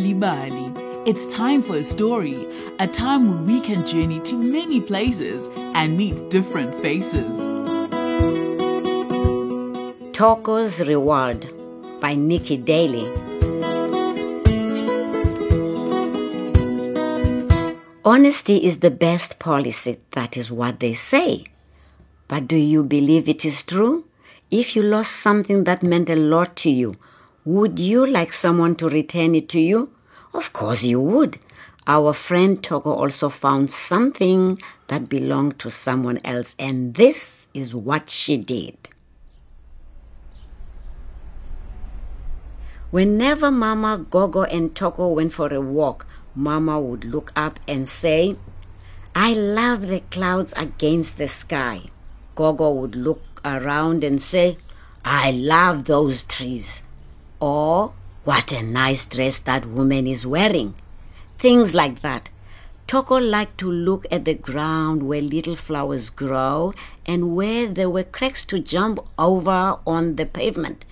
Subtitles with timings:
[0.00, 2.46] It's time for a story,
[2.78, 7.36] a time where we can journey to many places and meet different faces.
[10.12, 11.40] Thoko's Reward
[12.00, 13.08] by Niki Daly.
[18.04, 21.44] Honesty is the best policy, that is what they say.
[22.28, 24.04] But do you believe it is true?
[24.48, 26.94] If you lost something that meant a lot to you,
[27.48, 29.90] would you like someone to return it to you?
[30.34, 31.38] Of course you would.
[31.86, 38.10] Our friend Thoko also found something that belonged to someone else, and this is what
[38.10, 38.76] she did.
[42.90, 48.36] Whenever Mama, Gogo, and Thoko went for a walk, Mama would look up and say,
[49.14, 51.80] I love the clouds against the sky.
[52.34, 54.58] Gogo would look around and say,
[55.02, 56.82] I love those trees.
[57.40, 57.92] Or,
[58.24, 60.74] what a nice dress that woman is wearing.
[61.38, 62.30] Things like that.
[62.88, 66.72] Thoko liked to look at the ground where little flowers grow
[67.04, 70.86] and where there were cracks to jump over on the pavement.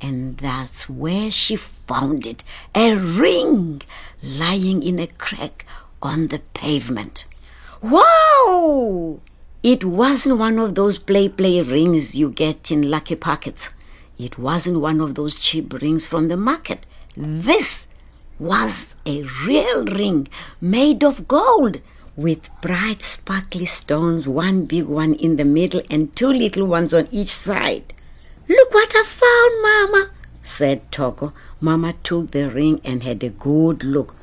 [0.00, 3.82] And that's where she found it a ring
[4.22, 5.64] lying in a crack
[6.02, 7.24] on the pavement.
[7.80, 9.20] Wow!
[9.62, 13.70] It wasn't one of those play play rings you get in lucky pockets.
[14.18, 16.86] It wasn't one of those cheap rings from the market.
[17.16, 17.86] This
[18.38, 20.28] was a real ring
[20.60, 21.80] made of gold
[22.16, 27.06] with bright sparkly stones, one big one in the middle and two little ones on
[27.12, 27.94] each side.
[28.48, 30.10] Look what I found, Mama,
[30.42, 31.32] said Thoko.
[31.60, 34.16] Mama took the ring and had a good look.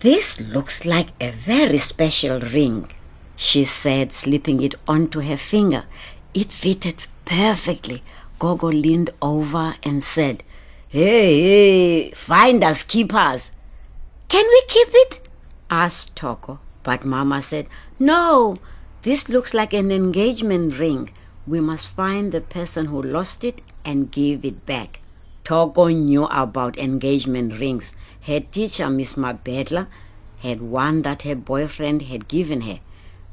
[0.00, 2.90] This looks like a very special ring,
[3.36, 5.84] she said, slipping it onto her finger.
[6.34, 8.02] It fitted perfectly.
[8.40, 10.42] Gogo leaned over and said,
[10.88, 13.52] Hey, hey, find us keepers.
[14.28, 15.28] Can we keep it?
[15.70, 16.58] asked Thoko.
[16.82, 17.66] But Mama said,
[17.98, 18.56] No,
[19.02, 21.10] this looks like an engagement ring.
[21.46, 25.00] We must find the person who lost it and give it back.
[25.44, 27.94] Thoko knew about engagement rings.
[28.22, 29.86] Her teacher, Miss Mabedla,
[30.38, 32.80] had one that her boyfriend had given her.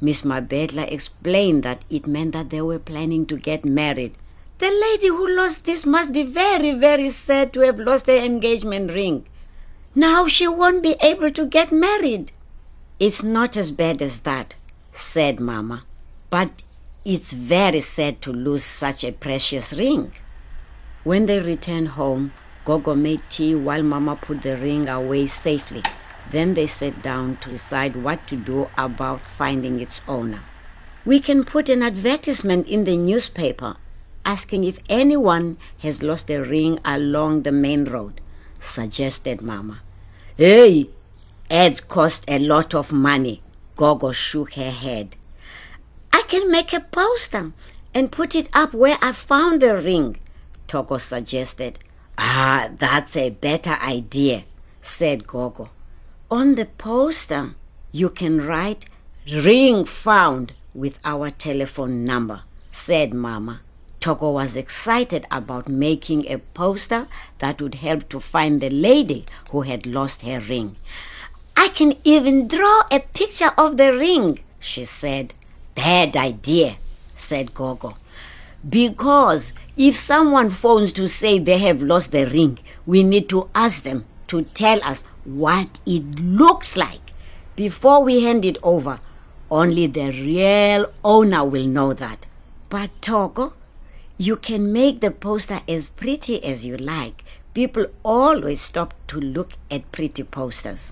[0.02, 4.16] Miss Mabedla explained that it meant that they were planning to get married.
[4.60, 8.92] The lady who lost this must be very, very sad to have lost her engagement
[8.92, 9.28] ring.
[9.94, 12.32] Now she won't be able to get married.
[13.00, 14.56] It's not as bad as that,
[14.92, 15.84] said Mama,
[16.32, 16.64] but
[17.06, 20.14] it's very sad to lose such a precious ring.
[21.04, 22.34] When they returned home,
[22.66, 25.84] Gogo made tea while Mama put the ring away safely.
[26.32, 30.42] Then they sat down to decide what to do about finding its owner.
[31.06, 33.78] We can put an advertisement in the newspaper
[34.28, 38.20] asking if anyone has lost a ring along the main road,
[38.60, 39.80] suggested Mama.
[40.36, 40.90] Hey,
[41.50, 43.42] ads cost a lot of money.
[43.78, 45.16] Gogo shook her head.
[46.12, 47.54] I can make a poster
[47.94, 50.20] and put it up where I found the ring,
[50.68, 51.80] Thoko suggested.
[52.18, 54.44] Ah, that's a better idea,
[54.82, 55.70] said Gogo.
[56.30, 57.56] On the poster,
[57.94, 58.86] you can write
[59.32, 63.62] ring found with our telephone number, said Mama.
[64.08, 67.10] Thoko was excited about making a poster
[67.40, 70.78] that would help to find the lady who had lost her ring.
[71.58, 75.34] I can even draw a picture of the ring, she said.
[75.76, 76.78] Bad idea,
[77.18, 77.98] said Gogo.
[78.70, 83.84] Because if someone phones to say they have lost the ring, we need to ask
[83.84, 87.12] them to tell us what it looks like
[87.58, 89.02] before we hand it over.
[89.52, 92.26] Only the real owner will know that.
[92.70, 93.52] But Thoko,
[94.18, 97.24] you can make the poster as pretty as you like.
[97.54, 100.92] People always stop to look at pretty posters.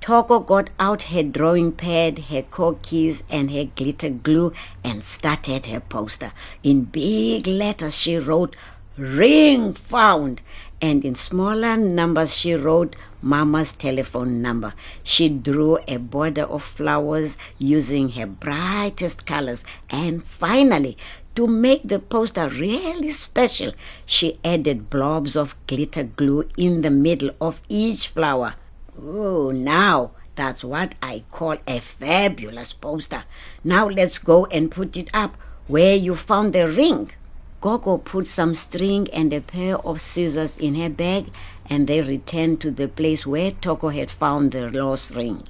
[0.00, 4.52] Thoko got out her drawing pad, her kokis, and her glitter glue
[4.84, 6.32] and started her poster.
[6.62, 8.54] In big letters, she wrote,
[8.96, 10.40] Ring found.
[10.80, 14.74] And in smaller numbers, she wrote Mama's telephone number.
[15.02, 19.64] She drew a border of flowers using her brightest colors.
[19.90, 20.96] And finally,
[21.38, 23.70] to make the poster really special,
[24.04, 28.56] she added blobs of glitter glue in the middle of each flower.
[29.00, 33.22] Oh, now that's what I call a fabulous poster.
[33.62, 35.36] Now let's go and put it up
[35.68, 37.12] where you found the ring.
[37.60, 41.26] Gogo put some string and a pair of scissors in her bag,
[41.70, 45.44] and they returned to the place where Thoko had found the lost ring.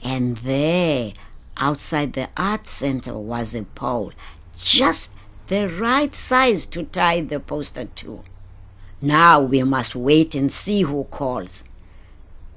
[0.00, 1.12] And there,
[1.56, 4.12] outside the art center, was a pole,
[4.56, 5.10] just
[5.48, 8.24] the right size to tie the poster to.
[9.00, 11.64] Now we must wait and see who calls.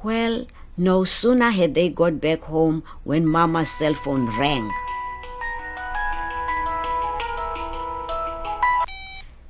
[0.03, 0.47] Well,
[0.77, 4.71] no sooner had they got back home when Mama's cell phone rang.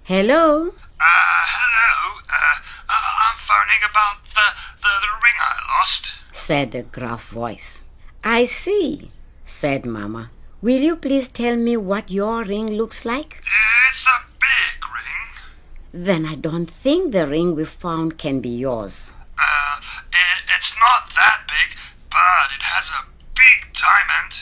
[0.03, 0.69] Hello?
[0.69, 2.21] Uh, hello.
[2.29, 2.55] Uh,
[2.89, 4.47] I'm phoning about the,
[4.81, 7.83] the, the ring I lost, said a gruff voice.
[8.23, 9.11] I see,
[9.43, 10.31] said Mama.
[10.67, 13.41] Will you please tell me what your ring looks like?
[13.89, 16.03] It's a big ring.
[16.05, 19.13] Then I don't think the ring we found can be yours.
[19.39, 19.79] Uh,
[20.11, 21.69] it, it's not that big,
[22.11, 24.41] but it has a big diamond.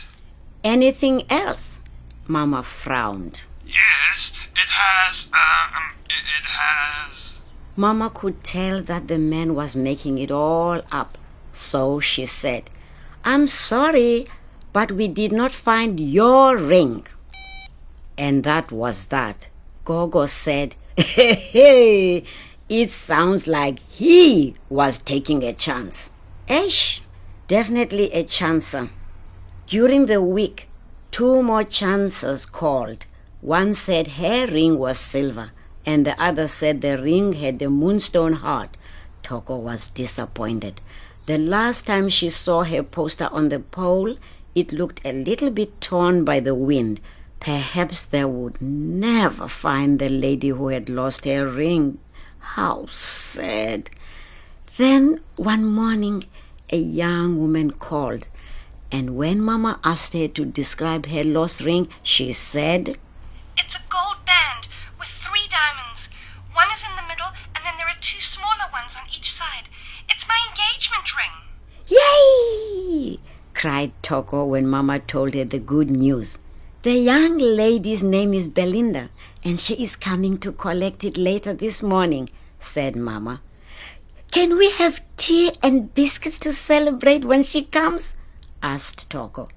[0.64, 1.78] Anything else?
[2.26, 3.44] Mama frowned.
[3.64, 7.34] Yes, it has, um, it, it has.
[7.76, 11.20] Mama could tell that the man was making it all up,
[11.54, 12.64] so she said,
[13.24, 14.28] I'm sorry,
[14.76, 17.08] but we did not find your ring.
[18.18, 19.48] And that was that.
[19.86, 22.26] Gogo said, Hey,
[22.68, 26.12] it sounds like he was taking a chance.
[26.50, 27.02] Esh,
[27.48, 28.90] definitely a chancer.
[29.66, 30.68] During the week,
[31.10, 33.06] two more chancers called.
[33.40, 35.52] One said her ring was silver,
[35.86, 38.76] and the other said the ring had a moonstone heart.
[39.24, 40.82] Thoko was disappointed.
[41.28, 44.18] The last time she saw her poster on the pole,
[44.56, 47.02] it looked a little bit torn by the wind.
[47.42, 52.00] Perhaps they would never find the lady who had lost her ring.
[52.40, 53.90] How sad.
[54.78, 56.24] Then one morning,
[56.70, 58.26] a young woman called,
[58.92, 62.98] and when Mama asked her to describe her lost ring, she said,
[63.58, 64.68] It's a gold band
[64.98, 66.08] with three diamonds.
[66.54, 69.68] One is in the middle, and then there are two smaller ones on each side.
[70.10, 71.36] It's my engagement ring.
[71.88, 73.20] Yay!
[73.56, 76.38] Cried Thoko when Mama told her the good news.
[76.84, 79.10] The young lady's name is Belinda,
[79.44, 82.30] and she is coming to collect it later this morning,
[82.60, 83.42] said Mama.
[84.30, 88.14] Can we have tea and biscuits to celebrate when she comes?
[88.62, 89.50] asked Thoko.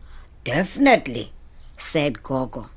[0.45, 1.33] Definitely,
[1.77, 2.71] said Gogo.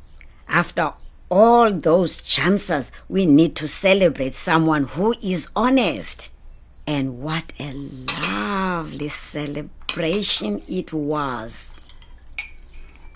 [0.50, 0.94] After
[1.30, 6.30] all those chances, we need to celebrate someone who is honest.
[6.86, 7.72] And what a
[8.82, 11.80] lovely celebration it was,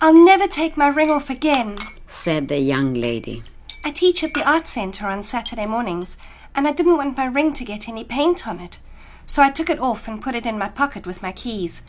[0.00, 1.76] I'll never take my ring off again.
[2.06, 3.42] said the young lady.
[3.84, 6.16] I teach at the art center on Saturday mornings,
[6.54, 8.78] and I didn't want my ring to get any paint on it.
[9.26, 11.82] So I took it off and put it in my pocket with my keys.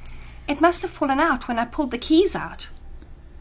[0.48, 2.72] It must have fallen out when I pulled the keys out.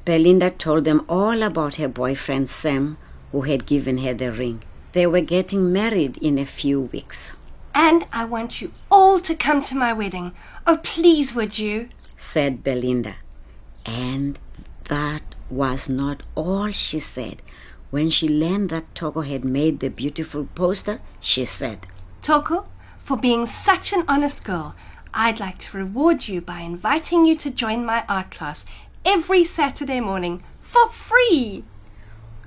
[0.05, 2.99] Belinda told them all about her boyfriend Sam,
[3.33, 4.63] who had given her the ring.
[4.93, 7.37] They were getting married in a few weeks.
[7.79, 10.33] And I want you all to come to my wedding.
[10.67, 11.91] Oh, please, would you?
[12.17, 13.17] said Belinda.
[13.85, 14.39] And
[14.85, 17.43] that was not all she said.
[17.91, 21.87] When she learned that Thoko had made the beautiful poster, she said,
[22.23, 22.65] Thoko,
[22.97, 24.75] for being such an honest girl,
[25.13, 28.65] I'd like to reward you by inviting you to join my art class
[29.05, 31.63] every Saturday morning for free.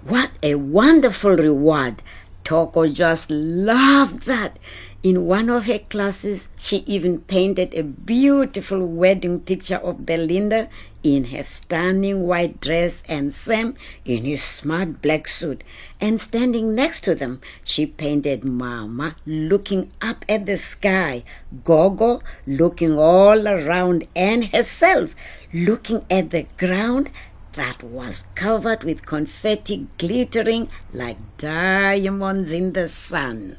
[0.01, 2.01] What a wonderful reward!
[2.49, 4.57] Thoko just loved that.
[5.03, 10.67] In one of her classes, she even painted a beautiful wedding picture of Belinda
[11.03, 15.63] in her stunning white dress and Sam in his smart black suit.
[16.01, 21.23] And standing next to them, she painted Mama looking up at the sky,
[21.63, 25.13] Gogo looking all around, and herself
[25.53, 27.11] looking at the ground
[27.53, 33.57] that was covered with confetti glittering like diamonds in the sun.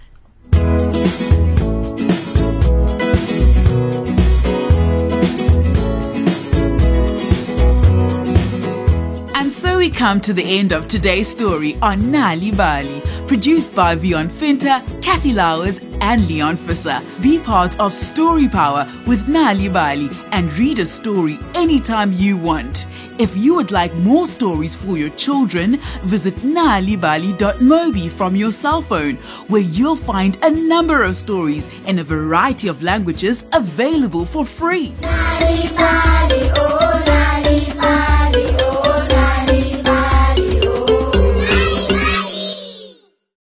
[9.35, 14.28] And so we come to the end of today's story on Nal'ibali, produced by Vion
[14.28, 17.00] Finter, Cassie Lowers, and Leon Fisser.
[17.23, 22.87] Be part of Story Power with Nal'ibali and read a story anytime you want.
[23.19, 29.16] If you would like more stories for your children, visit nalibali.mobi from your cell phone,
[29.49, 34.95] where you'll find a number of stories in a variety of languages available for free.
[35.02, 36.89] Bali, Bali, oh.